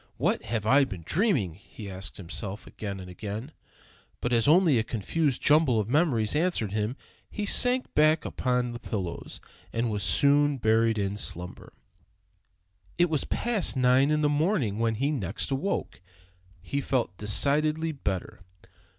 "What 0.17 0.41
have 0.45 0.65
I 0.65 0.83
been 0.83 1.03
dreaming?" 1.05 1.53
he 1.53 1.87
asked 1.87 2.17
himself 2.17 2.65
again 2.65 2.99
and 2.99 3.07
again. 3.07 3.51
But 4.19 4.33
as 4.33 4.47
only 4.47 4.79
a 4.79 4.83
confused 4.83 5.43
jumble 5.43 5.79
of 5.79 5.87
memories 5.91 6.35
answered 6.35 6.71
him, 6.71 6.95
he 7.29 7.45
sank 7.45 7.93
back 7.93 8.25
upon 8.25 8.71
the 8.71 8.79
pillows, 8.79 9.39
and 9.71 9.91
was 9.91 10.01
soon 10.01 10.57
buried 10.57 10.97
in 10.97 11.17
slumber. 11.17 11.71
It 12.97 13.11
was 13.11 13.25
past 13.25 13.77
nine 13.77 14.05
o'clock 14.07 14.13
in 14.15 14.21
the 14.21 14.29
morning 14.29 14.79
when 14.79 14.95
he 14.95 15.11
next 15.11 15.51
awoke. 15.51 16.01
He 16.63 16.81
felt 16.81 17.15
decidedly 17.17 17.91
better. 17.91 18.41